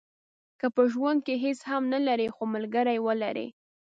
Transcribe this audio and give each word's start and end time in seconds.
که 0.59 0.67
په 0.75 0.83
ژوند 0.93 1.19
کې 1.25 1.35
هیڅ 1.43 1.59
هم 1.71 1.83
نه 1.93 1.99
لرئ 2.07 2.27
خو 2.35 2.43
ملګری 2.55 2.97
ولرئ. 3.01 3.47